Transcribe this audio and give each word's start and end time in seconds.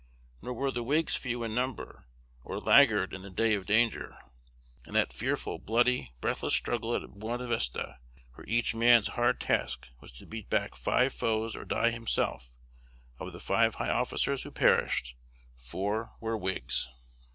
Nor 0.41 0.53
were 0.53 0.71
the 0.71 0.81
Whigs 0.81 1.15
few 1.15 1.43
in 1.43 1.53
number, 1.53 2.07
or 2.43 2.57
laggard 2.59 3.13
in 3.13 3.21
the 3.21 3.29
day 3.29 3.53
of 3.53 3.67
danger. 3.67 4.17
In 4.87 4.95
that 4.95 5.13
fearful, 5.13 5.59
bloody, 5.59 6.11
breathless 6.21 6.55
struggle 6.55 6.95
at 6.95 7.07
Buena 7.19 7.45
Vista, 7.45 7.99
where 8.33 8.43
each 8.47 8.73
man's 8.73 9.09
hard 9.09 9.39
task 9.39 9.89
was 9.99 10.11
to 10.13 10.25
beat 10.25 10.49
back 10.49 10.75
five 10.75 11.13
foes 11.13 11.55
or 11.55 11.65
die 11.65 11.91
himself, 11.91 12.57
of 13.19 13.31
the 13.31 13.39
five 13.39 13.75
high 13.75 13.91
officers 13.91 14.41
who 14.41 14.49
perished, 14.49 15.13
four 15.55 16.13
were 16.19 16.35
Whigs. 16.35 16.87